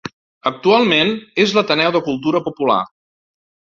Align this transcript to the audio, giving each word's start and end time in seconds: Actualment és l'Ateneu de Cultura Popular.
Actualment 0.51 1.11
és 1.45 1.53
l'Ateneu 1.57 1.93
de 1.97 2.03
Cultura 2.11 2.45
Popular. 2.49 2.79